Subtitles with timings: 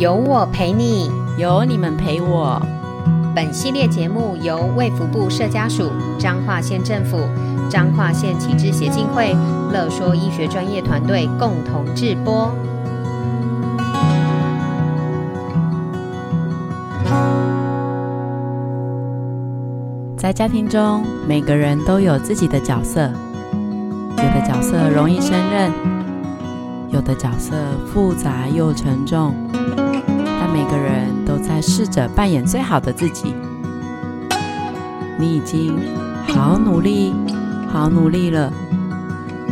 [0.00, 2.58] 有我陪你，有你们陪我。
[3.36, 7.18] 本系列节目由卫福部社家署、彰化县政府、
[7.68, 9.36] 彰化县启智协进会、
[9.70, 12.50] 乐说医学专业团队共同制播。
[20.16, 23.02] 在家庭中，每个人都有自己的角色，
[24.12, 25.70] 有的角色容易胜任。
[26.88, 27.54] 有的角色
[27.86, 29.32] 复杂又沉重，
[29.76, 29.79] 但
[30.52, 33.34] 每个人都在试着扮演最好的自己。
[35.18, 35.78] 你已经
[36.26, 37.14] 好努力，
[37.68, 38.52] 好努力了。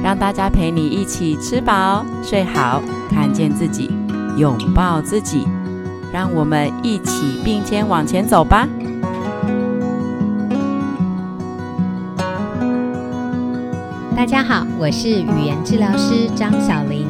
[0.03, 2.81] 让大家陪你一起吃饱、睡好，
[3.11, 3.91] 看见自己，
[4.37, 5.47] 拥抱自己。
[6.13, 8.69] 让我们一起并肩往前走吧。
[14.17, 17.08] 大家好，我是语言治疗师张小玲。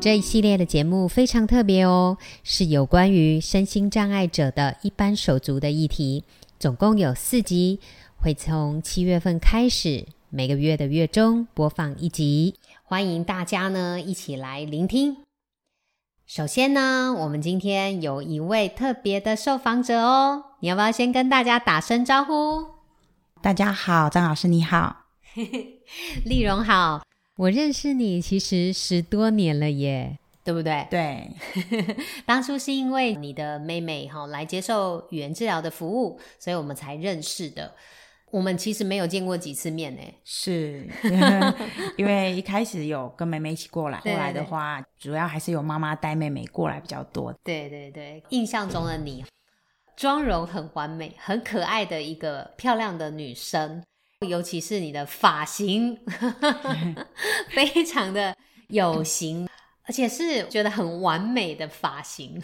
[0.00, 6.22] 这一系列的节目非常特别哦，是有关于身心障碍者的一般手足的议题，
[6.56, 7.80] 总共有四集，
[8.16, 12.54] 会从七月份开始，每个月的月中播放一集，
[12.84, 15.16] 欢迎大家呢一起来聆听。
[16.26, 22.66] 首先呢，我们今天有一位特别的受访者哦，你要不要先跟大家打声招呼？
[23.42, 25.06] 大家好，张老师你好，
[26.24, 27.07] 丽蓉好。
[27.38, 30.84] 我认识你其实十多年了耶，对不对？
[30.90, 31.30] 对，
[32.26, 37.72] 当初是因为你的妹妹哈来接受语言治疗的服务，所以我们才认识的。
[38.32, 40.02] 我们其实没有见过几次面呢。
[40.24, 40.84] 是，
[41.96, 47.32] 因为一开始有跟妹妹一起过来，后来的话主要还是有妈妈带妹妹过来比较多。
[47.44, 49.24] 对对对，印象中的你，
[49.96, 53.84] 妆容很完美，很可爱的一个漂亮的女生。
[54.26, 55.96] 尤其是你的发型，
[57.54, 58.36] 非常的
[58.66, 59.48] 有型，
[59.88, 62.40] 而且是觉得很完美的发型。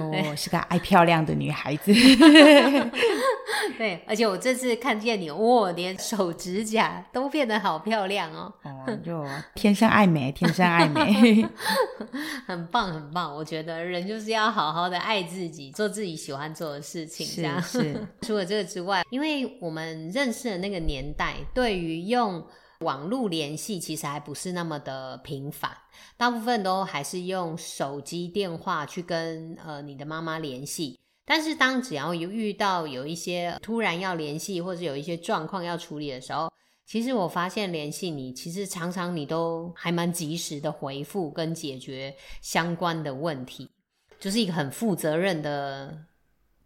[0.00, 1.92] 我 是个爱漂亮的女孩子。
[3.78, 8.52] 对，而且我这次看见你，哇，连手指甲都变得好漂亮哦。
[8.64, 9.24] 哦，就
[9.54, 11.46] 天生爱美，天生爱美，
[12.48, 13.32] 很棒，很棒。
[13.32, 17.24] 我觉得人就是要好好的爱自己，做自己喜欢做的事情。
[17.36, 18.06] 这样是，是。
[18.22, 22.44] 除了这个之外，因为我们认识的那个年代，对于用
[22.82, 25.70] 网络联系，其实还不是那么的频繁，
[26.16, 30.98] 大部分都还是用手机电话去跟呃你的妈妈联系。
[31.24, 36.52] 但是，当只要有遇到有一些突然要联系，或者有一些状况要处理的时候，
[36.84, 43.70] 其实我发现联系你，其实常常你都还蛮及时的回复跟解决相关的问题，
[44.18, 45.96] 就是一个很负责任的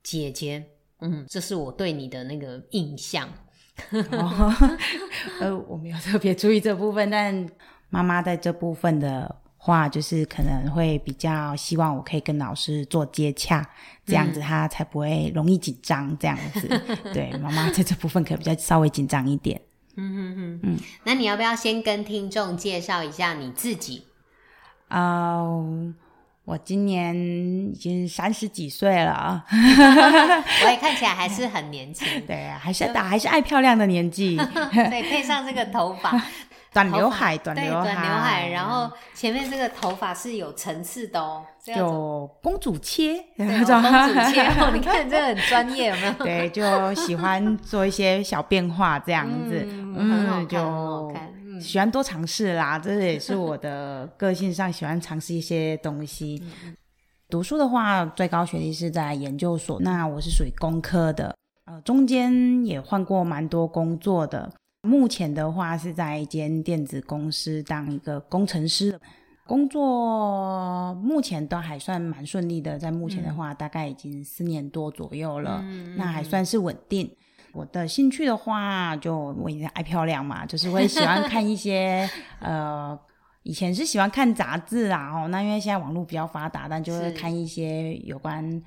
[0.03, 0.65] 姐姐。
[1.00, 3.31] 嗯，这是我对你的那个印象。
[4.12, 4.54] 哦、
[5.41, 7.48] 呃，我没有特别注意这部分，但
[7.91, 9.37] 妈妈在这部分的。
[9.59, 13.69] 话就是可能会比较希望我可以跟老师做接洽，
[14.04, 16.16] 这样子他才不会容易紧张。
[16.19, 16.69] 这样子，
[17.03, 19.60] 嗯、对妈妈在这部分可能比较稍微紧张一点。
[19.97, 20.78] 嗯嗯嗯嗯。
[21.03, 24.06] 那你要不要先跟听众介绍一下你自己？
[24.86, 25.92] 啊、uh,，
[26.46, 29.44] 我今年已经三十几岁了啊，
[30.64, 32.06] 我也看起来还是很年轻。
[32.24, 34.36] 对啊，还是打还是爱漂亮的年纪。
[34.72, 36.22] 对，配上这个头发。
[36.72, 41.42] 短刘海，短刘海，短刘海，然后前面这个头发是有层次的哦，
[41.74, 43.72] 有公主切，对，公主
[44.30, 46.12] 切哦，你看这个很专业，有没有？
[46.24, 51.28] 对，就喜欢做一些小变化这样子，嗯，就很好看，
[51.60, 56.42] 喜欢多尝试啦，这也是我的个性上喜欢尝试一些东西。
[57.28, 64.52] 读书的话，最高学历是在研究所，那我是属于工科的，呃，中间也换过蛮多工作的。
[64.82, 68.96] 目前的话是在一间电子公司当一个工程师，
[69.44, 72.78] 工作目前都还算蛮顺利的。
[72.78, 77.10] 在目前的话，大概已经四年多左右了，嗯、那还算是稳定。
[77.56, 82.08] 我的兴趣的话，就我也爱漂亮嘛，就是我也喜欢看一些
[82.41, 82.98] 呃，
[83.44, 88.62] 以前是喜欢看杂志啊，哦，那因为现在网络比较发达，但就会看一些有关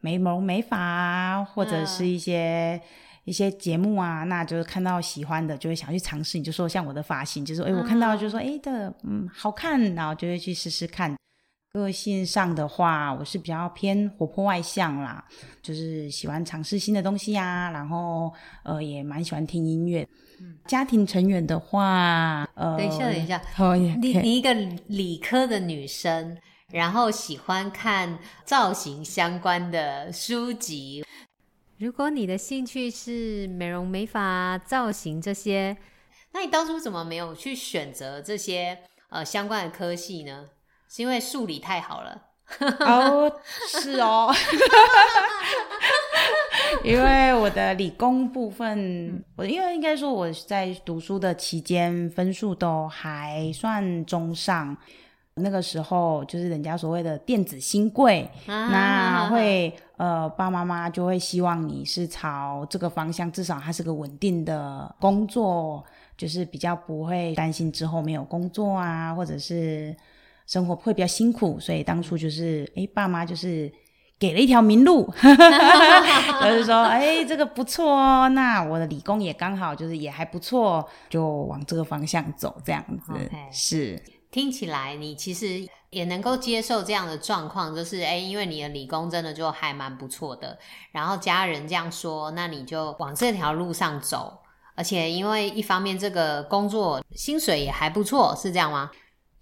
[0.00, 2.80] 美容美发啊，或者是一些。
[3.24, 6.36] 一些节目啊，那就是看到喜欢的，就会想去尝试。
[6.36, 11.14] 你就说像我的发型，就是哎，我看到就说哎的，嗯，好看，然后就会去试试看。
[11.72, 15.24] 个性上的话，我是比较偏活泼外向啦，
[15.62, 18.30] 就是喜欢尝试新的东西啊，然后
[18.62, 20.06] 呃，也蛮喜欢听音乐。
[20.38, 24.52] 嗯，家庭成员的话，呃，等一下，等一下，哦，你你一个
[24.88, 26.36] 理科的女生，
[26.70, 31.02] 然后喜欢看造型相关的书籍。
[31.78, 35.74] 如果你的兴趣是美容美发、造型这些，
[36.32, 38.78] 那你当初怎么没有去选择这些
[39.08, 40.50] 呃相关的科系呢？
[40.94, 42.20] 是因为数理太好了？
[42.80, 43.32] 哦，
[43.66, 44.30] 是哦，
[46.84, 54.76] 因为我的理工部分，我因为应该说我在读书的期间分数都还算中上，
[55.36, 65.82] 那个时候就是人家所谓的电子新贵，啊、那会呃爸妈妈就会希望你是朝这个方向，至少它是个稳定的工作，
[66.18, 69.96] 就是比较不会担心之后没有工作啊，或者是。
[70.46, 73.72] 生活会比较辛苦，所以当初就是，哎，爸妈就是
[74.18, 75.12] 给了一条明路，
[76.42, 83.52] 就是说，哎，这个不错哦，那我的理工也刚好就是也还不错，就往这个方向走，这样子 Okay.
[83.52, 84.02] 是。
[84.30, 90.58] 听起来你其实也能够接受这样的状况，就是，哎，因为你的理工真的就还蛮不错的，
[90.90, 94.38] 然后家人这样说，那你就往这条路上走，
[94.74, 98.90] 而且因为一方面这个工作薪水也还不错，是这样吗？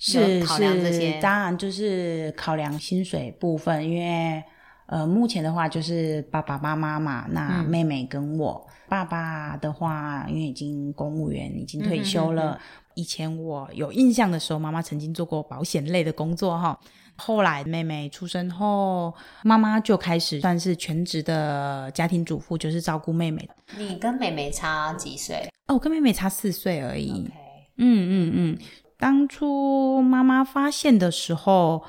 [0.01, 4.43] 是是，当然就是考量薪水部分，因为
[4.87, 12.43] 呃，目前的话就是爸爸妈妈嘛，那妹妹跟我，嗯、爸爸的话因为已经公务员，已经退休了。
[12.43, 12.61] 嗯、哼哼哼
[12.95, 16.77] 以前我有印象的时候，妈妈曾经做过保险类的工作哈。
[17.17, 19.15] 后来妹妹出生后，
[19.45, 23.49] 妈妈就开始算是全职的家庭主妇，就是照顾妹妹。
[23.77, 25.47] 你跟妹妹差几岁？
[25.69, 27.31] 哦，我跟妹妹差四岁而已。
[27.77, 28.59] 嗯嗯嗯。
[29.01, 31.83] 当初妈妈发现的时候，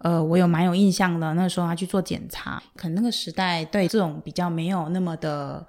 [0.00, 1.32] 呃，我有蛮有印象的。
[1.34, 5.64] 那时候她去做检查，可能那个时代对这种比较没有那么的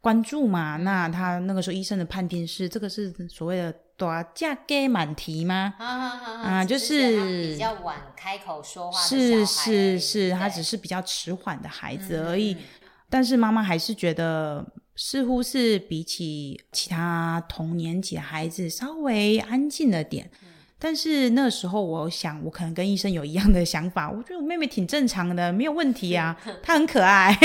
[0.00, 0.76] 关注嘛。
[0.76, 5.74] 那她那个时候医生的判定是，这个是所谓的大只鸡慢啼吗？
[5.78, 9.00] 啊，就是比较晚开口说话。
[9.00, 12.52] 是是是，她只是比较迟缓的孩子而已。
[12.54, 14.64] 嗯嗯嗯，但是妈妈还是觉得。
[14.96, 20.48] 似乎是比起其他同年级的孩子稍微安静了点，嗯、
[20.78, 27.36] 但是那时候我想，我可能跟医生有一样的想法，我觉得我妹妹挺正常的，没有问题啊，她很可爱。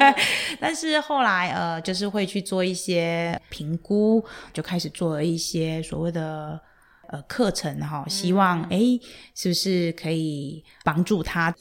[0.58, 4.24] 但是后来呃，就是会去做一些评估，
[4.54, 6.58] 就开始做了一些所谓的
[7.08, 9.00] 呃课程哈，希望哎、嗯，
[9.34, 11.54] 是不是可以帮助她？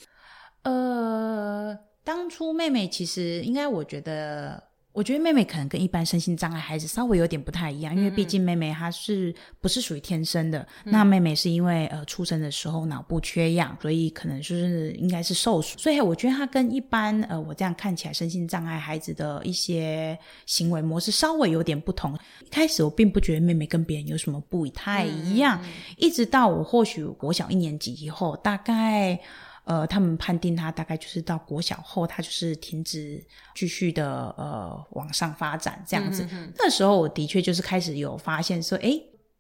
[0.62, 4.72] 呃，当初妹妹其实应该，我觉得。
[4.94, 10.60] 我觉得妹妹可能跟一般身心障碍孩子稍微有点不太一样，因为毕竟妹妹她是不是属于天生的？
[10.86, 15.80] 嗯、那妹妹是因为呃出生的时候脑部缺氧，所以可能就是应该是受损。
[15.80, 22.16] 所以我觉得她跟一般呃我这样看起来身心障碍孩子的一些行为模式稍微有点不同。
[22.46, 29.19] 一开始我并不觉得妹妹跟别人有什么不太一样，嗯、一直到我或许我小一年级以后，大概。
[29.65, 33.24] 呃，他们判定他大概就是到国小后，他就是停止
[33.56, 36.24] 继续的呃往上发展这样子。
[36.24, 39.00] 嗯、哼哼那时候我的确就是开始有发现说，哎，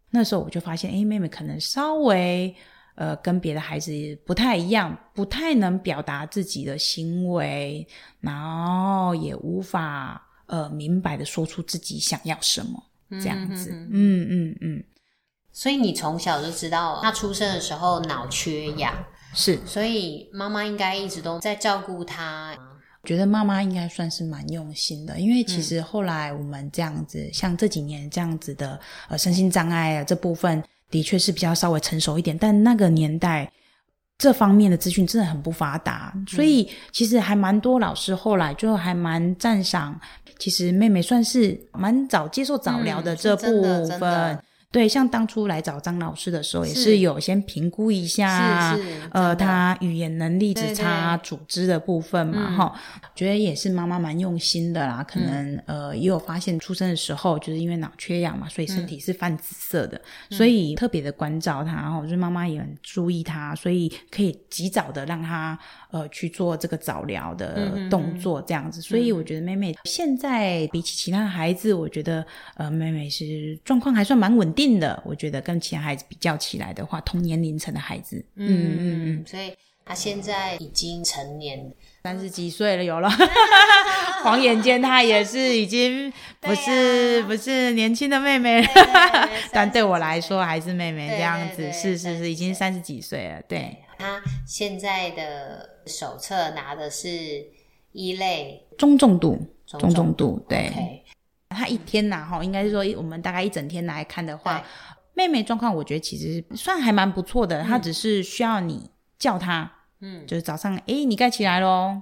[0.09, 2.55] 那时候我就发现，哎，妹妹可能稍微
[2.95, 3.91] 呃跟别的孩子
[4.25, 7.85] 不太一样，不太能表达自己的行为，
[8.21, 12.81] 然后也无法呃明白的说出自己想要什么
[13.21, 13.71] 这样子。
[13.71, 14.29] 嗯嗯嗯。
[14.29, 14.83] 嗯嗯
[15.51, 18.91] 所以你从小就知道，他出生的时候脑缺氧。
[19.33, 22.55] 是，所以妈妈应该一直都在照顾他。
[23.03, 32.37] 觉得妈妈应该算是蛮用心的，因为其实后来我们这样子，嗯、像这几年这样子的呃身心障碍啊这部分，的确是比较稍微成熟一点。
[32.37, 33.51] 但那个年代
[34.17, 39.99] 这方面的资讯真的很不发达，嗯、所以其实还蛮多老师后来就还蛮赞赏，
[40.39, 43.61] 其实妹妹算是蛮早接受早疗的这部
[43.99, 44.01] 分。
[44.01, 48.75] 嗯对，像当初来找张老师的时候，也是有先评估一下，
[49.11, 55.05] 呃，他语言能力只差组织的部分嘛，哈、嗯，觉得也是妈妈蛮用心的啦。
[55.07, 60.01] 可能、嗯、呃，也有发现出生的时候就是因为脑缺氧嘛，所以身体是泛紫色的，
[60.31, 65.55] 嗯、所以特别的关照他，然后就是妈妈也很注意他，所以可以及早的让他
[65.93, 68.79] 呃去做这个早疗的动作，这样子。
[68.79, 75.01] 嗯、所以我觉得妹妹现在比起其他孩子，我觉得呃，妹妹是状况还算蛮稳定的。
[75.05, 79.53] 我觉得跟其他孩子比较起来的话，同年龄层的孩子，嗯嗯嗯，所以
[79.85, 81.71] 他现在已经成年
[82.03, 83.09] 三十几岁了，有了，
[84.23, 88.91] 晃眼间她也是已经不是、啊、不是年轻的妹妹了，对对
[89.27, 93.41] 对，但对我来说还是妹妹这样子，是是是，已经三十几岁了。
[93.47, 97.07] 对，他现在的手册拿的是
[97.93, 100.69] 一类中重度，中重度，对。
[100.69, 100.99] Okay.
[101.55, 104.61] 他一天呐，哈，应该是说，我们大概一整天来看的话，
[105.13, 107.63] 妹妹状况，我觉得其实算还蛮不错的。
[107.63, 112.01] 她、嗯、只是需要你叫她，嗯，就是早上，诶，你该起来喽，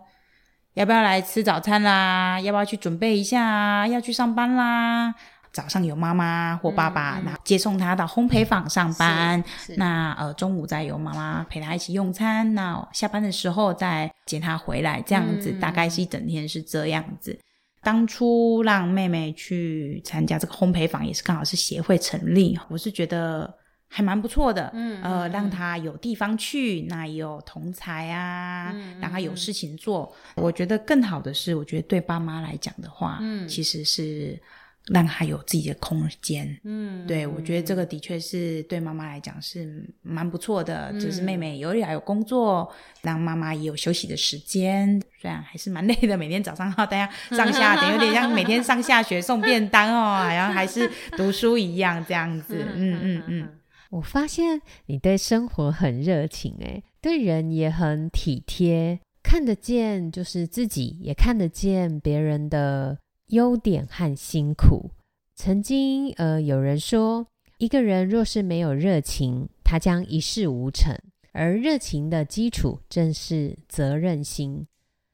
[0.74, 2.40] 要不要来吃早餐啦？
[2.42, 3.88] 要不要去准备一下？
[3.88, 5.14] 要去上班啦？
[5.54, 9.44] 早上有妈妈或爸爸，然后接送他到烘焙坊上班。
[9.76, 12.54] 那呃，中午再有妈妈陪他一起用餐。
[12.54, 17.38] 那下班的时候再接他回来，这样子、嗯、大概是一整天是这样子。
[17.84, 23.54] 当初让妹妹去参加这个烘焙坊，也是刚好是协会成立，我是觉得
[23.90, 24.72] 还蛮不错的。
[24.74, 30.16] 嗯，呃，让她有地方去，那也有同才啊，嗯、让她有事情做。
[30.36, 34.42] 我觉得更好的是，我觉得对爸妈来讲的话，嗯，其实是。
[34.88, 42.70] 让他有自己的空间，嗯，对，我觉得这个的确是对妈妈来讲是蛮不错的，嗯、就是妹妹有点有工作，
[43.02, 53.50] 让妈妈也有休息的时间，虽然还是蛮累的，每天早上要大家上下，等有点像每天上下学送便当哦，然后还是读书一样这样子，嗯嗯嗯。
[53.92, 62.98] 我发现你对生活很热情，诶，对人也很体贴，看得见就是自己，也看得见别人的。
[63.32, 64.92] 优点和辛苦。
[65.36, 67.26] 曾经，呃，有人说，
[67.58, 70.96] 一个人若是没有热情，他将一事无成。
[71.32, 74.68] 而热情的基础正是责任心。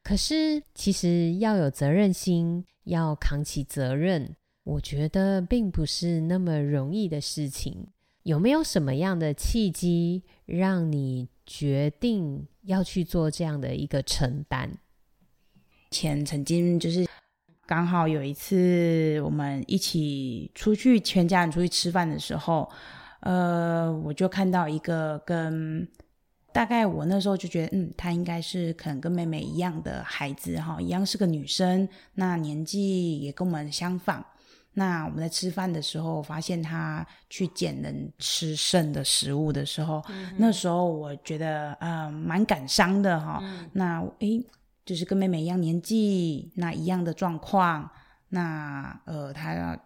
[0.03, 7.87] 可是，其实要有责任心，要扛起责任，我觉得并不是那么容易的事情。
[8.23, 14.71] 有没有什么样的契机，让你决定要去做这样的一个承担？
[15.91, 17.07] 前曾经就是。
[17.67, 22.67] 刚好有一次，我们一起出去，全家人出去吃饭的时候，
[23.19, 25.85] 呃，我就看到一个跟
[26.53, 34.25] 大概我那时候就觉得，嗯，她应该是可能跟妹妹一样的孩子哈，一样是个女生，那年纪也跟我们相仿。
[34.73, 43.39] 那我们在吃饭的时候，发现她去捡人吃剩的食物的时候，嗯、那时候我觉得呃蛮感伤的哈。
[43.43, 44.41] 嗯、那诶。
[44.87, 47.91] 就是跟妹妹一样年纪，那一样的状况，
[48.29, 49.77] 那呃，他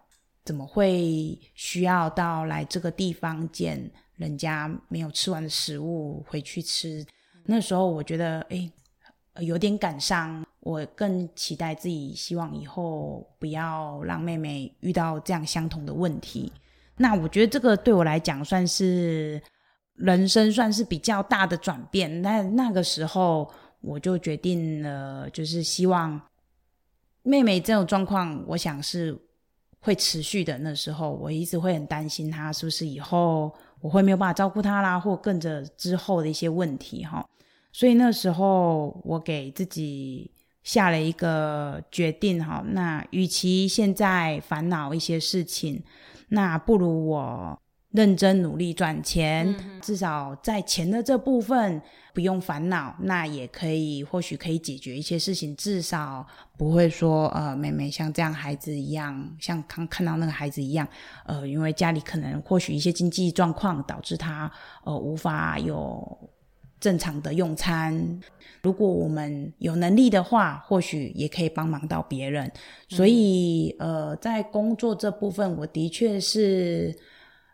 [0.44, 7.04] 怎么会需要到来这个地方捡人家没有吃完的食物回去吃？
[7.46, 8.72] 那时候我觉得，诶，
[9.40, 10.46] 有点感伤。
[10.60, 16.52] 我更期待自己，希望以后不要让妹妹遇到这样相同的问题。
[16.96, 19.42] 那我觉得这个对我来讲算是
[19.94, 22.22] 人生算是比较大的转变。
[22.22, 23.52] 那那个时候。
[23.82, 26.20] 我就决定了，就是希望
[27.22, 29.16] 妹妹这种状况，我想是
[29.80, 30.56] 会持续的。
[30.58, 37.28] 那时候我一直会很担心她是不是以后我会没有办法照顾她啦，或跟着之后的一些问题哈。
[37.72, 40.30] 所以那时候我给自己
[40.62, 45.82] 下了一个决定哈，那与其现在烦恼一些事情，
[46.28, 47.61] 那不如我。
[47.92, 51.80] 认真努力赚钱，嗯、至少在钱的这部分
[52.14, 60.88] 不用烦恼，那也可以，或许可以解决一些事情，至少不会说，呃，妹妹像这样孩子一样，像刚看到那个孩子一样，
[61.26, 64.50] 呃，因为家里可能或许一些经济状况导致他，
[64.84, 66.30] 呃，无法有
[66.80, 68.20] 正常的用餐。
[68.62, 72.50] 如果我们有能力的话，或许也可以帮忙到别人。
[72.88, 76.96] 所以，嗯、呃，在工作这部分，我的确是。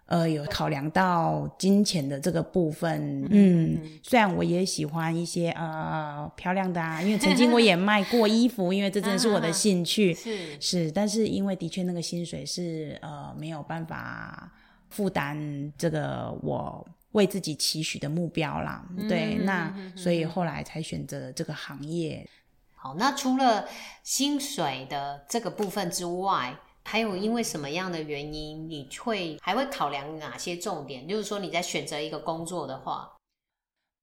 [0.08, 14.50] 呃，有考量到金钱的这个部分，嗯，嗯，虽然我也喜欢一些呃漂亮的啊，因为曾经我也 卖过衣服，因为这真的是我的兴趣，是是，但是因为的确那个薪水是呃没有办法
[14.88, 22.26] 负担这个我为自己期许的目标啦，对，嗯、那、嗯、所以后来才选择了这个行业。
[22.74, 23.66] 好，那除了
[24.02, 26.58] 薪水的这个部分之外。
[26.90, 31.06] 还有因为什么样的原因，你会还会考量哪些重点？
[31.06, 33.12] 就是说你在选择一个工作的话，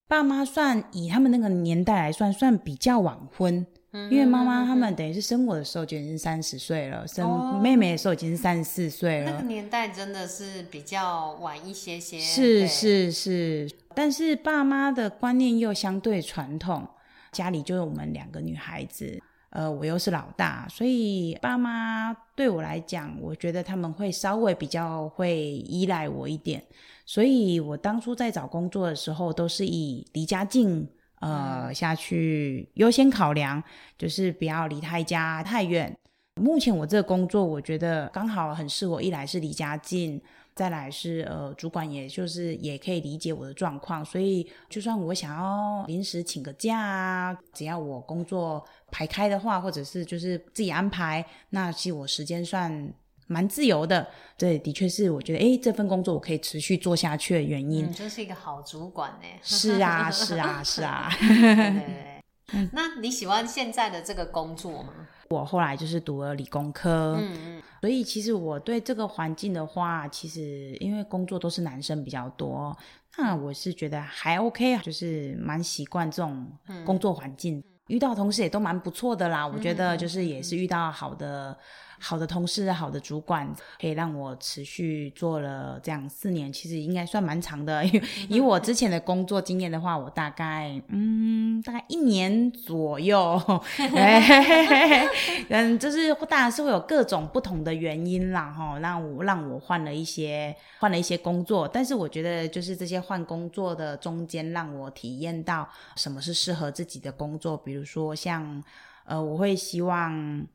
[0.07, 9.31] 爸妈算以他们那个年代来算，算比较晚婚，嗯、因为妈妈他们等于是生我的时候就已经三十岁了，生妹妹的时候已经是三十四岁了。
[9.31, 12.19] 那个年代真的是比较晚一些些。
[12.19, 16.87] 是是是，但是爸妈的观念又相对传统，
[17.31, 19.19] 家里就是我们两个女孩子。
[19.55, 26.61] 呃，我又是老大，所以爸妈对我来讲，我觉得他们会稍微比较会依赖我一点。
[27.05, 30.85] 所以我当初在找工作的时候，都是以离家近
[31.21, 33.63] 呃下去优先考量，
[33.97, 35.97] 就是不要离他家太远。
[36.41, 40.21] 目前我这个工作，我觉得刚好很适合，一来是离家近。
[40.55, 52.89] 再来是呃，主管也就是也可以理解我的状况，所以就算我想要临时请个假啊，只要我工作排开的话，或者是就是自己安排，那其实我时间算
[53.27, 54.07] 蛮自由的。
[54.37, 57.89] 这的确是我觉得，哎，这份工作我可以持续做下去的原因。
[57.89, 59.27] 你就是一个好主管呢。
[59.41, 61.09] 是啊，是啊，是啊。
[62.71, 64.93] 那你喜欢现在的这个工作吗？
[65.29, 67.54] 我后来就是读了理工科，嗯嗯，
[67.85, 72.75] 所以其实我对这个环境的话，其实因为工作都是男生比较多，
[73.15, 76.51] 那我是觉得还 OK，啊就是蛮习惯这种
[76.83, 79.45] 工作环境，嗯、遇到同事也都蛮不错的啦。
[79.45, 81.55] 我觉得就是也是遇到好的。
[81.99, 87.83] 好的同事，好的主管，可以让我持续做了这样四年，其实应该算蛮长的。
[88.29, 93.41] 以我之前的工作经验的话，我大概嗯，大概一年左右。
[95.49, 101.67] 嗯，就是当然是会有各种不同的原因啦，哈，让我让我换了一些换了一些工作。
[101.67, 107.55] 但是我觉得，就是这些换工作的中间，让我体验到什么是适合自己的工作。
[107.57, 108.63] 比如说像
[109.05, 110.45] 呃，我会希望。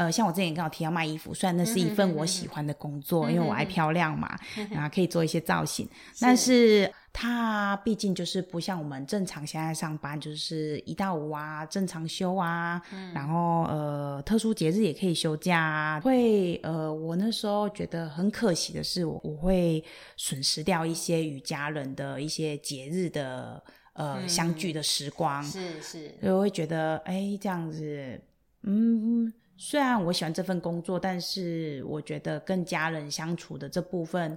[0.00, 16.00] 呃，像我之前刚好提到卖衣服，虽然那是一份我喜欢的工作，嗯、因为我爱漂亮嘛，嗯、然后可以做一些造型，是但是它毕竟就是不像我们正常现在上班，就是一到五啊，正常休啊，嗯、然后呃，特殊节日也可以休假啊。
[16.00, 19.84] 会呃，我那时候觉得很可惜的是，我我会
[20.16, 28.18] 损失掉一些与家人的一些节日的呃、嗯、相聚的时光，是是，所以我会觉得哎，这样子，
[28.62, 29.30] 嗯。
[29.62, 34.36] 虽然我喜欢这份工作，但是我觉得跟家人相处的这部分，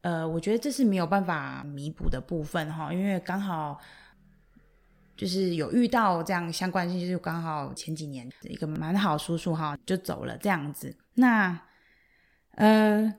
[0.00, 2.92] 呃，我觉得这是没有办法弥补的部分哈。
[2.92, 3.78] 因为刚好
[5.16, 10.96] 就是有遇到这样相关性，就是刚好前几年一个蛮好叔叔哈就走了这样子。
[11.14, 11.56] 那
[12.56, 13.14] 呃，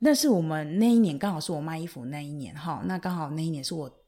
[0.00, 2.82] 那是我们那一年刚好是我卖衣服那一年哈。
[2.84, 4.04] 那刚好那一年是我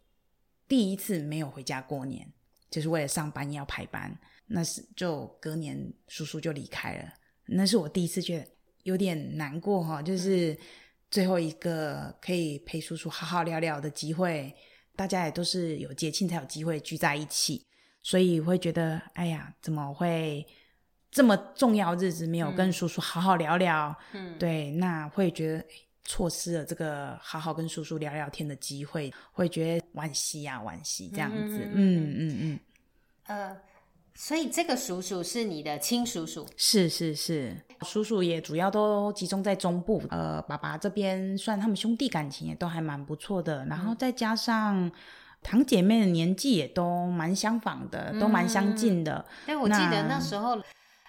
[0.69, 2.31] 第一次没有回家过年，
[2.71, 4.19] 就是为了上班要排班。
[4.51, 7.13] 那是就隔年叔叔就离开了，
[7.45, 8.47] 那是我第一次觉得
[8.85, 10.57] 有点难过哈，就是
[11.11, 14.51] 最后一个可以陪叔叔好好聊聊的机会，
[14.97, 17.67] 大家也都是有节庆才有机会聚在一起，
[18.03, 20.47] 所以会觉得哎呀，怎么会
[21.11, 23.95] 这么重要日子没有跟叔叔好好聊聊？
[24.15, 25.63] 嗯，对，那会觉得
[26.05, 32.61] 错失了这个好好跟叔叔聊聊天的机会，会觉得惋惜呀，惋惜这样子，嗯嗯嗯，嗯，
[33.27, 33.57] 呃。
[34.21, 36.45] 所以这个叔叔是你的亲叔叔？
[36.57, 40.03] 是是是，叔叔也主要都集中在中部。
[40.11, 44.91] 呃，爸爸这边算他们兄弟感情也都还蛮不错的，然后再加上
[45.41, 49.25] 堂姐妹的年纪也都蛮相仿的，嗯、都蛮相近的。
[49.47, 50.61] 但我记得那时候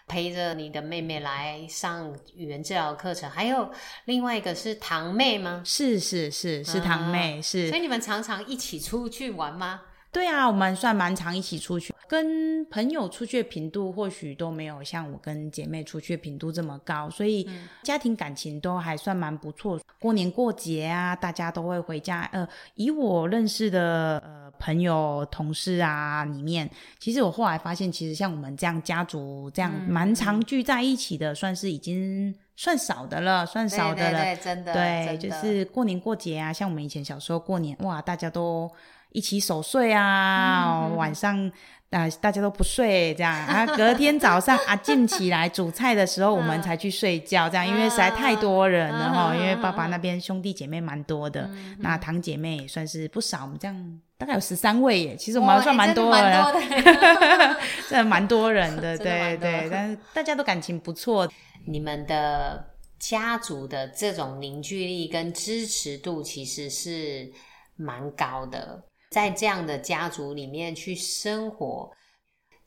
[0.09, 3.71] 陪着你的妹妹来上语言治疗课程，还有
[4.05, 5.61] 另外一个是堂妹吗？
[5.63, 7.69] 是是是是堂妹，是。
[7.69, 9.81] 所以你们常常一起出去玩吗？
[10.11, 17.47] 对啊，我们算蛮常一起出去，跟朋友出去的频度或许都没有像我跟姐妹出去的频度这么高，所以
[17.83, 19.79] 家庭感情都还算蛮不错。
[19.99, 22.27] 过年过节啊，大家都会回家。
[22.33, 26.67] 呃，以我认识的呃朋友、同事啊里面，
[26.97, 34.23] 其实我后来发现，其实像我们这样家族这样蛮常聚在一起的，算是已经算少的了，算少的了。
[34.23, 34.73] 对，对，对，真的。
[34.73, 38.67] 对，就是过年过节啊，像我们以前小时候过年，哇，大家都。
[39.11, 41.47] 一起守岁啊，嗯、晚上
[41.89, 43.33] 啊、呃、大家都不睡这样。
[43.33, 56.53] 啊，隔天早上啊静起来煮菜的时候，我们才去睡觉这样，因为实在太多人了哈，因为爸爸那边兄弟姐妹蛮多的，嗯、那堂姐妹也算是不少，我们这样大概有十三位耶，其实我们还算蛮多的，哦、
[57.89, 61.27] 真的蛮多人的， 对对，但是大家都感情不错。
[61.65, 62.67] 你们的
[62.99, 67.31] 家族的这种凝聚力跟支持度其实是
[67.75, 68.83] 蛮高的。
[69.09, 71.91] 在这样的家族里面去生活，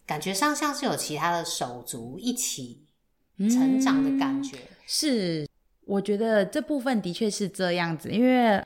[0.04, 2.84] 感觉上像是有其他的手足一起
[3.38, 4.56] 成长的感觉。
[4.56, 5.48] 嗯，是，
[5.86, 8.62] 我觉得这部分的确是这样子，因为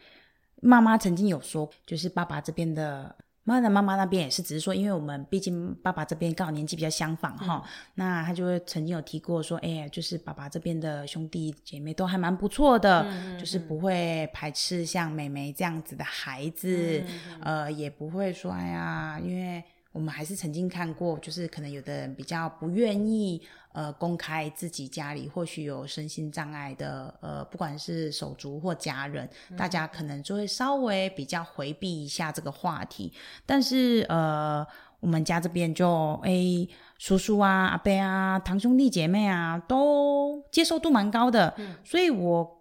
[0.60, 3.16] 妈妈曾经有说，就是爸爸这边的。
[3.46, 17.02] 妈的妈妈那边也是，只是说，因为我们毕竟爸爸这边刚好年纪比较相仿哈，嗯、那他就会曾经有提过说，哎、欸，就是爸爸这边的兄弟姐妹都还蛮不错的，嗯、就是不会排斥像妹妹这样子的孩子，
[17.40, 19.64] 嗯、呃，也不会说，哎呀，因为。
[19.96, 23.40] 我们还是曾经看过，就是可能有的人比较不愿意，
[23.72, 33.10] 呃，公开自己家里或许有身心障碍的，呃，不管是手足或家人，嗯、大家可能就会稍微比较回避一下这个话题。
[33.46, 34.66] 但是，呃，
[35.00, 42.55] 我们家这边就，哎，叔叔啊、阿伯啊、堂兄弟姐妹啊，都接受度蛮高的，嗯、所以我。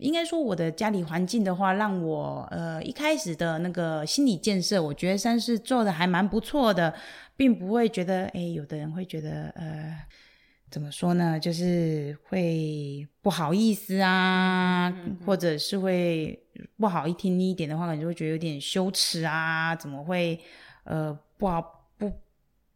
[0.00, 6.94] 应该说，我的家里环境的话，让我呃一开始的那个心理建设，我觉得算是做的还蛮不错的，
[7.36, 9.96] 并不会觉得，诶，有的人会觉得，呃，
[10.70, 16.42] 怎么说呢，就是会不好意思啊，嗯嗯嗯、或者是会
[16.78, 20.40] 不好一听一点的话，可能就会觉得有点羞耻啊，怎么会
[20.84, 21.79] 呃不好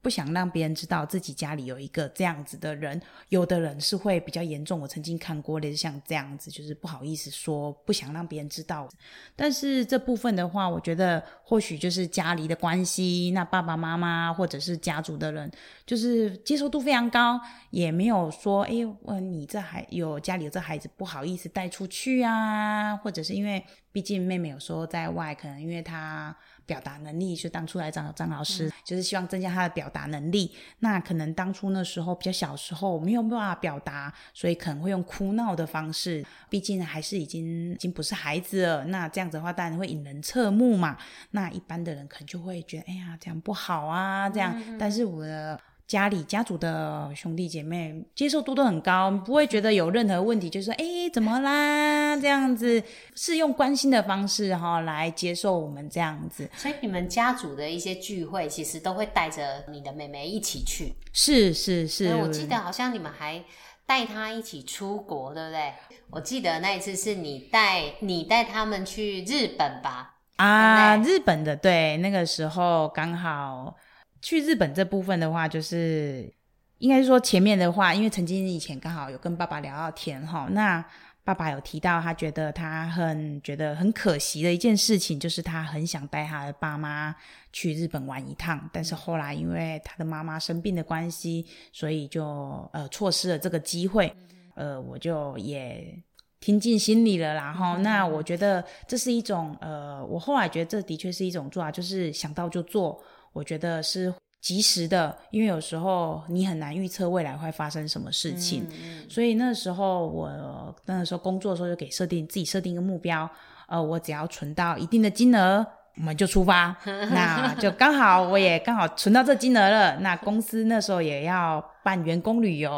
[0.05, 4.79] 不想让别人知道自己家里有一个这样子的人，有的人是会比较严重。
[4.79, 8.87] 我曾经看过类似像这样子，就是不好意思说，不想让别人知道。
[9.35, 15.51] 但是这部分的话，我觉得或许就是家里的关系，那爸爸妈妈或者是家族的人，
[15.87, 17.41] 就是接受度非常高，
[17.71, 26.37] 也没有说，哎，问你这孩有家里有这孩子不好意思带出去啊，或者是因为毕竟妹妹有时候在外，可能因为她。
[26.67, 30.53] 表达能力，就当初来找张老师，嗯，就是希望增加他的表达能力。
[30.81, 36.25] 那可能当初那时候比较小时候没有办法表达，所以可能会用哭闹的方式。
[36.49, 40.97] 毕竟还是已经已经不是孩子了，那这样子的话当然会引人侧目嘛。
[41.31, 44.55] 那一般的人可能就会觉得，哎呀，这样不好啊，这样。
[44.69, 45.61] 嗯，但是我的。
[45.95, 52.17] 家里家族的兄弟姐妹接受度都很高，不会觉得有任何问题，就是说，哎，怎么啦？
[52.17, 52.83] 这样子
[53.15, 56.51] 是用关心的方式哈来接受我们这样子。
[56.57, 60.95] 所以你们家族的一些聚会，其实都会带着你的妹妹一起去。
[61.13, 63.41] 是是是，我记得好像你们还
[63.87, 65.75] 带她一起出国，对不对？
[66.11, 70.17] 我记得那一次是你带你带他们去日本吧？
[70.39, 73.77] 啊，日本的，对，那个时候刚好。
[74.25, 76.33] 去日本这部分的话，就是
[76.79, 80.83] 应该是说前面的话，因为曾经以前刚好有跟爸爸聊到天哈，那
[81.23, 87.15] 爸爸有提到他觉得他很觉得很可惜的一件事情，就是他很想带他的爸妈
[87.53, 92.25] 去日本玩一趟，但是后来因为他的妈妈生病的关系，所以就
[92.73, 94.11] 呃错失了这个机会，
[94.55, 96.03] 呃，我就也
[96.41, 103.05] 听进心里了，然后那我觉得这是一种呃，我后来觉得这的确是一种做法，就是想到就做。
[103.35, 113.29] 我觉得是及时的，因为有时候你很难预测未来会发生什么事情，嗯、所以那时候我那时候工作的时候就给设定自己设定一个目标，
[113.67, 115.67] 呃，我只要存到一定的金额，
[115.97, 116.77] 我们就出发。
[116.85, 122.71] 那就刚好我也刚好存到这金额了，那公司那时候也要办员工旅游，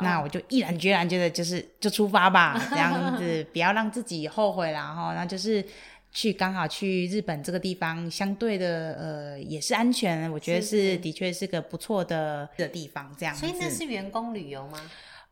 [0.00, 5.62] 那我就毅然决然觉得就是就出发吧，这样子不要让自己后悔了哈，那就是。
[6.16, 13.40] 去刚好去日本这个地方，相对的呃也是安全，我觉得是，是的确是个不错的的地方，这样子。
[13.40, 14.80] 所以那是员工旅游吗？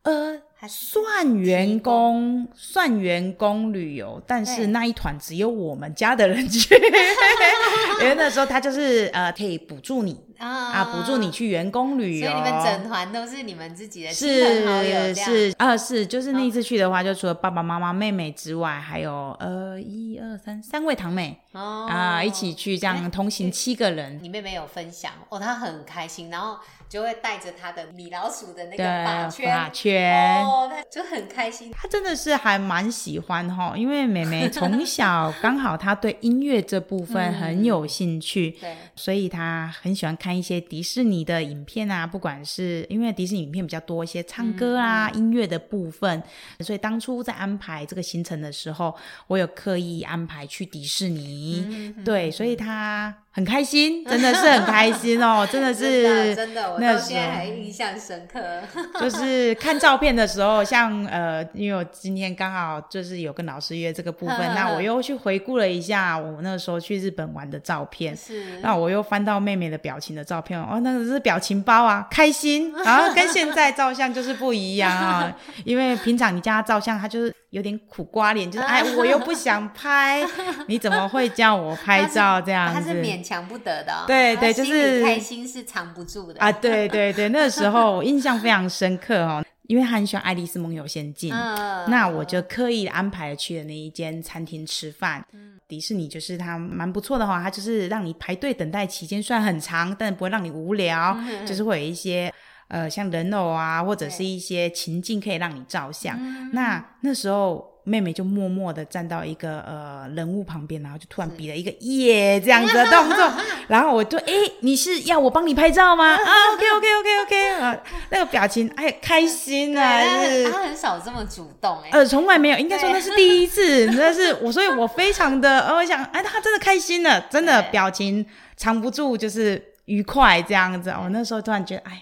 [0.03, 6.75] 呃，算员工，算员工旅游，但是那一团只有我们家的人去，
[8.03, 10.15] 因为那时候他就是呃可以补助你。
[10.37, 10.83] 啊啊！
[10.85, 15.13] 补助你去员工旅游，所以你们整团都是你们自己的亲朋好友。
[15.13, 24.19] 是是啊，是就是那一次去的话，哦、就除了爸爸妈妈、妹妹之外，还有呃一二三三位堂妹哦啊一起去，这样同行七个人。
[24.21, 26.57] 你妹妹有分享哦，她很开心，然后
[26.95, 29.29] 就会带着他的米老鼠的那个把
[29.69, 31.69] 圈，哦，他就很开心。
[31.73, 40.15] 他真的是还蛮喜欢哈，因为妹妹从小刚好她对音乐这部分很有兴趣，嗯、对，所以她很喜欢。
[40.15, 46.23] 看一些迪士尼的影片啊，不管是因为迪士尼影片比较多一些唱歌啊、嗯、音乐的部分，
[46.61, 48.95] 所以当初在安排这个行程的时候，
[49.27, 51.65] 我有刻意安排去迪士尼。
[51.67, 53.13] 嗯、对，所以他。
[53.35, 58.39] 很开心， 真的是很开心哦， 真的是真的，我到现在还印象深刻。
[58.97, 77.35] 就是看照片的时候，像呃，因为我今天刚好就是有跟老师约这个部分，那我又去回顾了一下我那时候去日本玩的照片，是，那我又翻到妹妹的表情的照片，哦，那个是表情包啊，开心，然后跟现在照相就是不一样啊，因为平常你叫他照相，他就是。
[77.51, 80.25] 有点苦瓜脸，就是 哎，我又不想拍，
[80.67, 82.79] 你怎么会叫我拍照这样子？
[82.79, 86.51] 他是勉强不得的，哦，对对，就是开心是藏不住的啊！
[86.51, 95.25] 对对对， 那个时候我印象非常深刻哦，因为他很喜欢《爱丽丝梦游仙境》，嗯，那我就刻意安排去的那一间餐厅吃饭。
[95.31, 102.33] 嗯，迪士尼就是它蛮不错的话，它就是让你排队等待期间虽然很长，但不会让你无聊，嗯，就是会有一些。
[102.67, 106.17] 呃，像人偶啊，或者是一些情境可以让你照相。
[106.51, 113.31] 那那时候妹妹就默默的站到一个呃人物旁边，然后就突然比了一个耶这样子的动作，
[113.69, 116.15] 然后我就哎，你是要我帮你拍照吗？
[116.15, 117.77] 啊，OK OK OK OK，啊，
[118.09, 128.25] 那个表情哎开心啊，是他很少这么主动哎，呃，从来没有，应该说那是第一次，那是我，所以我非常的，呃，我想哎，他真的开心了，真的表情
[128.57, 130.89] 藏不住，就是愉快这样子。
[130.89, 132.01] 我那时候突然觉得哎。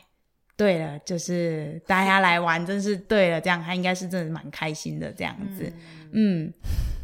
[0.55, 5.63] 对了，就是大家来玩，真是对了，这样他应该是真的蛮开心的这样子。
[6.11, 6.53] 嗯，嗯，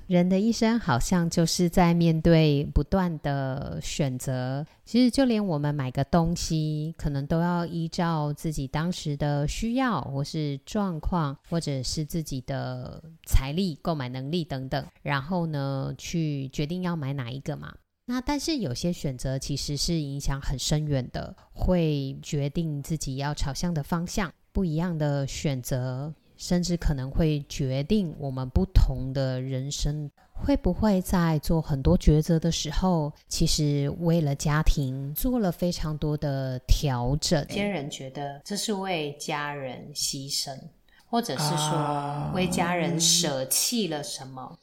[0.07, 4.65] 人的一生好像就是在面对不断的选择。
[4.85, 17.73] 其实就连我们买个东西，可能都要依照自己当时的需要，或是状况，或者是自己的财力、购买能力等等，然后呢，去决定要买哪一个嘛。
[18.09, 24.33] 那但是有些选择其实是影响很深远的，会决定自己要朝向的方向。
[24.51, 30.09] 不一样的选择，甚至可能会决定我们不同的人生。
[30.33, 37.39] 会不会在做很多抉择的时候，其实为了家庭做了非常多的调整？
[37.49, 40.57] 有些人觉得这是为家人牺牲，
[41.05, 44.41] 或者是说为家人舍弃了什么？
[44.41, 44.57] 啊，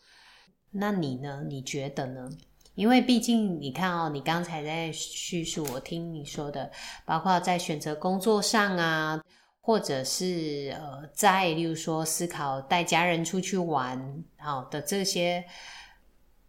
[0.72, 1.44] 那你呢？
[1.46, 2.28] 你觉得呢？
[2.76, 6.70] 因为毕竟你看哦，你刚才在叙述，我听你说的，
[7.04, 9.20] 包括在选择工作上啊，
[9.60, 15.42] 或者是呃，在例如说思考带家人出去玩好的这些，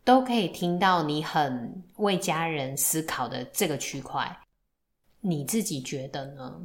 [0.04, 4.38] 都可以听到你很为家人思考的这个区块。
[5.22, 6.62] 你自己觉得呢？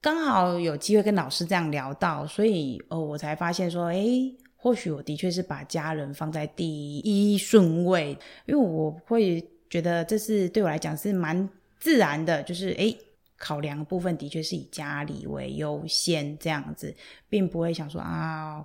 [0.00, 8.10] 刚好有机会跟老师这样聊到，所以哦，我才发现说，诶或许我的确是把家人放在第一顺位，
[8.44, 9.40] 因为我会
[9.70, 12.98] 觉得这是对我来讲是蛮自然的，就是诶，
[13.36, 16.92] 考量的部分的确是以家里为优先这样子，
[17.28, 18.64] 并不会想说啊，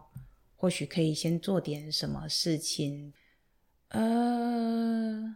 [0.56, 3.14] 或许可以先做点什么事情。
[3.90, 5.36] 呃，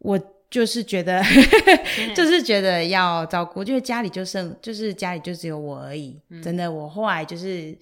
[0.00, 1.22] 我就是觉得，
[2.14, 6.20] 就是觉得要照顾，就是家里就剩，就是家里就只有我而已。
[6.42, 7.74] 真的，我后来就是。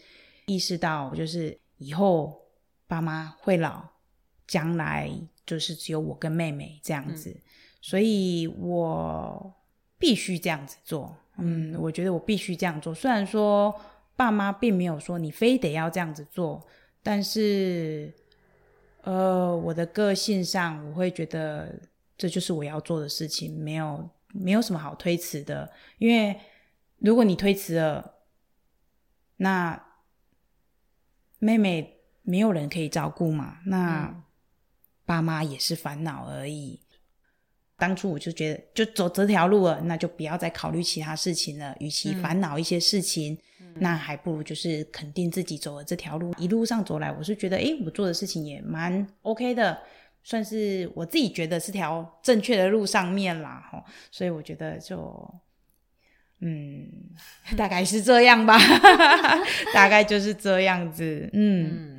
[0.46, 2.42] 意识到，就是以后
[2.86, 3.82] 爸妈会老，
[4.46, 5.10] 将来
[5.46, 7.42] 就是只有我跟妹妹这样子，嗯、
[7.80, 9.54] 所以我
[9.98, 11.16] 必须这样子做。
[11.38, 12.94] 嗯，我觉得我必须这样做。
[12.94, 13.74] 虽然说
[14.14, 16.64] 爸妈并没有说你非得要这样子做，
[17.02, 18.14] 但是，
[19.02, 21.76] 呃，我的个性上，我会觉得
[22.16, 25.70] 这就是我要做的事情，没有没有什么好推辞的。
[25.98, 26.38] 因为
[26.98, 28.14] 如果你推辞了，
[29.38, 29.84] 那
[31.38, 34.22] 妹妹没有人可以照顾嘛，那
[35.04, 36.80] 爸妈也是烦恼而已。
[37.76, 41.76] 当初我就觉得，就走这条路了，那就不要再考虑其他事情了。
[41.80, 46.32] 与其烦恼一些事情，嗯、那还不如就是肯定自己走了这条路。
[46.38, 49.76] 一路上走来，我是觉得，诶，我做的事情也蛮 OK 的，
[50.22, 53.68] 算是我自己觉得是条正确的路上面啦。
[53.70, 55.34] 吼，所以我觉得就。
[56.46, 56.86] 嗯，
[57.56, 58.58] 大概是这样吧，
[59.72, 61.28] 大概就是这样子。
[61.32, 61.98] 嗯，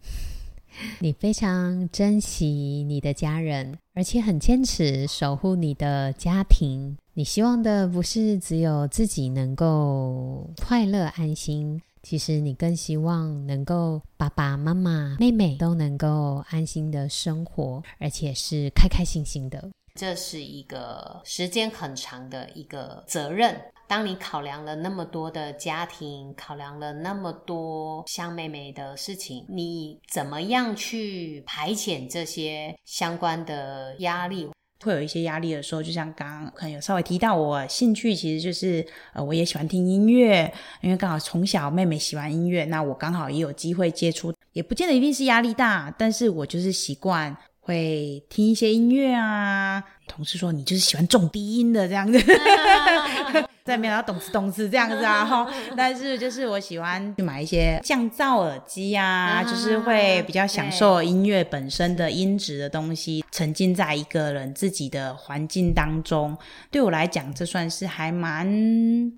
[0.99, 6.95] 你非常珍惜你的家人，而且很坚持守护你的家庭。
[7.15, 19.71] 你希望的不是只有自己能够快乐安心，其实你更希望能够爸爸妈妈、妹妹都能够安心的生活，而且是开开心心的。
[19.95, 23.55] 这是一个时间很长的一个责任。
[23.87, 34.49] 当你考量了那么多的家庭，考量了那么多像妹妹的事情，你怎么样去排遣这些相关的压力？
[34.83, 49.83] 会有一些压力的时候，就像刚刚可能有稍微提到，我兴趣其实就是呃，我也喜欢听音乐，因为刚好从小妹妹喜欢音乐，那我刚好也有机会接触，也不见得一定是压力大，但是我就是习惯会听一些音乐啊。
[50.07, 52.19] 同事说你就是喜欢重低音的这样子。
[53.65, 66.37] 在没有要懂词懂词这样子啊 哈，但是就是我喜欢去买一些降噪耳机啊，就是会比较享受音乐本身的音质的东西，沉浸在一个人自己的环境当中。
[66.69, 68.45] 对我来讲，这算是还蛮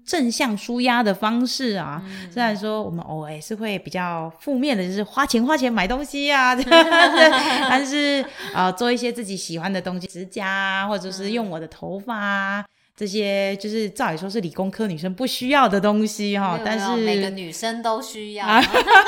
[0.05, 2.01] 正向舒压的方式啊。
[2.31, 6.55] 虽然说我们偶尔是会比较负面的，就是花钱花钱买东西啊，
[7.69, 12.65] 但是啊、呃，做一些自己喜欢的东西，指甲啊，或者是用我的头发啊。
[12.97, 18.47] 这些就是照理说是理工科女生不需要的东西哈，但是每个女生都需要。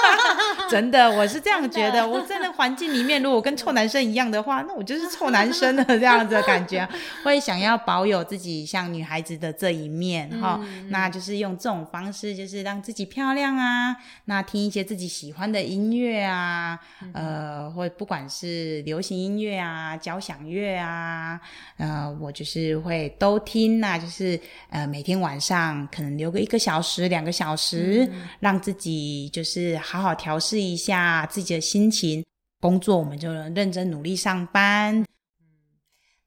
[0.69, 2.07] 真的，我是这样觉得。
[2.07, 6.87] 我在那环境里面，如果跟臭男生一样的话，那我就是臭男生的这样子的感觉，
[7.25, 10.59] 会想要保有自己像女孩子的这一面哈。
[10.61, 13.95] 嗯、那就是用这种方式，就是让自己漂亮啊。
[14.25, 16.77] 那听一些自己喜欢的音乐啊，
[17.13, 21.41] 呃，或不管是流行音乐啊、交响乐啊，
[21.77, 23.78] 呃，我就是会都听。
[23.79, 24.39] 那就是
[24.69, 32.25] 呃，每天晚上可能留个一个小时、两个小时，嗯、让自己就是好好调试一下自己的心情。
[32.61, 35.05] 工作我们就认真努力上班。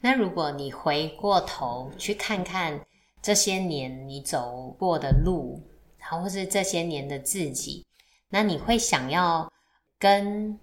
[0.00, 2.80] 那如果你回过头去看看
[3.20, 5.62] 这些年你走过的路，
[5.98, 7.86] 然后或是这些年的自己，
[8.30, 9.52] 那你会想要
[9.98, 10.58] 跟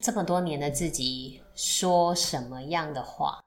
[0.00, 3.42] 这么多年的自己说什么样的话？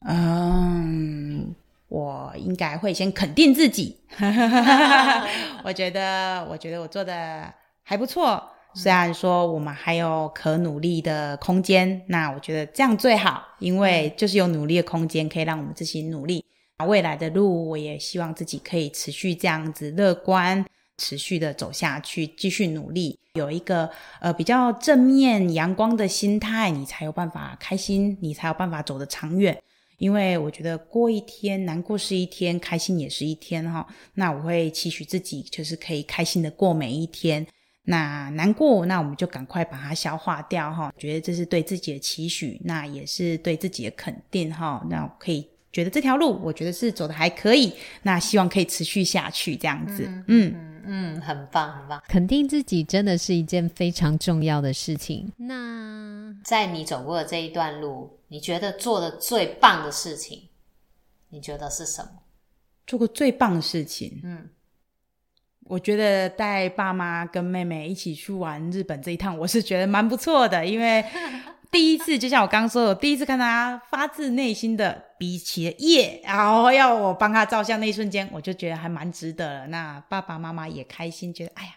[0.00, 1.54] 嗯。
[1.92, 3.94] 我应该会先肯定自己，
[5.62, 7.52] 我觉得，我觉得我做的
[7.82, 8.42] 还不错。
[8.72, 16.42] 虽然说我们还有可努力的空间，那我觉得这样最好，因为就是有努力的空间，可以让我们自己努力。
[16.88, 20.64] 未来的路，我也希望自己可以持续这样子乐观，
[20.96, 29.62] 持续的走下去，继续努力，有一个呃比较正面阳光的心态，你才有办法开心，你才有办法走得长远。
[30.02, 33.86] 因为我觉得过一天难过是一天，开心也是一天哈。
[34.14, 37.46] 那我会期许自己，就是可以开心的过每一天。
[37.84, 40.92] 那难过，那我们就赶快把它消化掉哈。
[40.98, 44.84] 觉得这是对自己的期许，那也是对自己的肯定哈。
[44.90, 47.72] 那可以觉得这条路，我觉得是走的还可以。
[48.02, 50.02] 那希望可以持续下去这样子。
[50.08, 52.02] 嗯嗯嗯，嗯，很棒很棒。
[52.08, 55.30] 肯定自己真的是一件非常重要的事情。
[55.36, 60.48] 那在你走过的这一段路，你觉得做的最棒的事情，
[61.28, 62.22] 你觉得是什么？
[62.86, 64.48] 做过最棒的事情，嗯，
[65.64, 70.64] 我觉得带爸妈跟妹妹一起去玩日本这一趟，我是觉得蛮不错的。
[70.64, 71.04] 因为
[71.70, 79.66] 第一次，就像我刚刚说的，我第一次看他发自内心的比起了耶，然后要我帮他照相那一瞬间，我就觉得还蛮值得了。
[79.66, 81.72] 那爸爸妈妈也开心，觉得哎呀。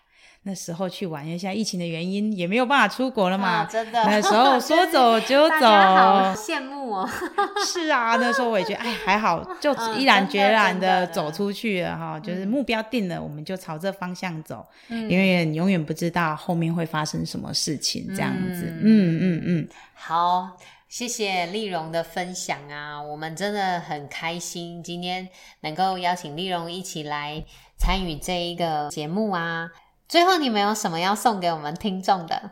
[0.47, 3.63] 那时候去玩，因为现在疫情的原因也没有办法出国了嘛。
[3.63, 7.09] 哦、真的，那时候 说走就走， 好羡慕哦。
[7.65, 12.21] 是啊，那时候我也觉得，哎，还好，就毅然决然的走出去了哈、嗯。
[12.21, 14.63] 就是目标定了，我们就朝这方向走。
[14.89, 18.65] 嗯，因为你永远不知道后面会发生什么事情，这样子。
[18.67, 19.67] 嗯嗯嗯，嗯。
[19.95, 25.27] 好，谢谢丽蓉的分享啊，我们真的很开心，今天
[25.61, 27.43] 能够邀请丽蓉一起来
[27.79, 29.71] 参与这一个节目啊。
[30.07, 32.51] 最后，你们有什么要送给我们听众的？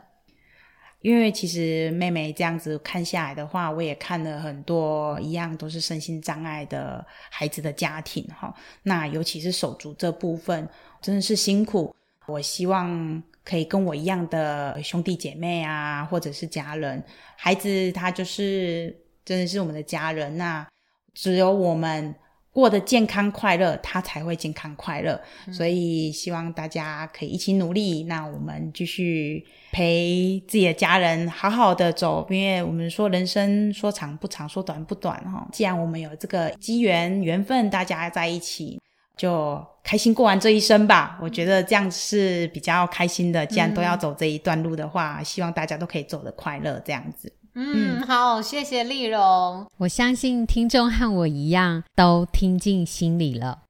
[1.00, 8.52] 因为其实妹妹这样子看下来的话，我也看了很多一样都是身心障碍的孩子的家庭哈。
[8.82, 10.68] 那尤其是手足这部分，
[11.00, 11.94] 真的是辛苦。
[12.26, 17.04] 我希望可以跟我一样的兄弟姐妹啊，或者是家人，
[17.36, 20.36] 孩子他就是真的是我们的家人。
[20.36, 20.66] 那
[21.12, 22.14] 只有我们。
[22.54, 25.20] 过得健康快乐，他才会健康快乐。
[25.46, 25.52] 嗯。
[25.52, 28.04] 所以希望大家可以一起努力。
[28.04, 35.46] 那我们继续陪自己的家人好好的走，因为我们说人生说长不长，说短不短哈。
[35.52, 38.80] 既然我们有这个机缘缘分，大家在一起
[39.16, 41.18] 就开心过完这一生吧。
[41.20, 43.44] 我觉得这样是比较开心的。
[43.44, 45.24] 既然都要走这一段路的话，嗯。
[45.24, 47.32] 希望大家都可以走得快乐，这样子。
[47.56, 49.64] 嗯，好，谢谢丽蓉。
[49.78, 53.60] 我相信听众和我一样，都听进心里了。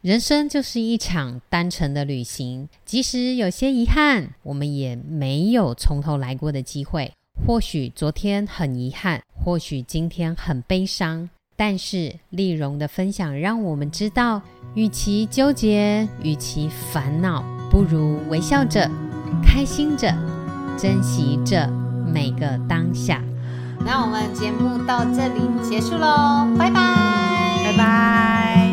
[0.00, 7.12] 人生就是一场单程的旅行，即使有些遗憾，我们也没有从头来过的机会。
[7.46, 14.40] 或许昨天很遗憾，或许今天很悲伤，但是丽蓉的分享让我们知道，
[14.74, 18.90] 与其纠结，与其烦恼，不如微笑着，
[19.44, 20.08] 开心着，
[20.78, 21.91] 珍惜着。
[22.12, 23.20] 每个当下，
[23.84, 26.80] 那我们节目到这里结束喽，拜拜，
[27.64, 28.72] 拜拜。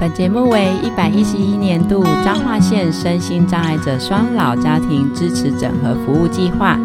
[0.00, 6.76] 本节目为一百一十一年度彰化县身心障碍者双老家庭支持整合服务计划。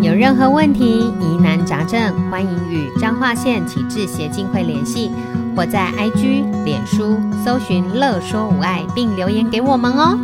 [0.00, 5.10] 有任何问题、疑难杂症，欢迎与彰化县启智协进会联系，
[5.56, 10.16] 或在 IG、脸书搜寻“乐说无碍”并留言给我们哦。